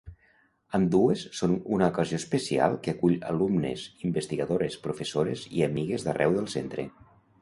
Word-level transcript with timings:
Ambdues 0.77 1.25
són 1.39 1.51
una 1.75 1.89
ocasió 1.93 2.19
especial 2.21 2.77
que 2.87 2.95
acull 2.95 3.17
alumnes, 3.33 3.83
investigadores, 4.09 4.79
professores 4.87 5.45
i 5.59 5.67
amigues 5.69 6.07
d'arreu 6.09 6.39
del 6.41 6.49
Centre. 6.57 6.89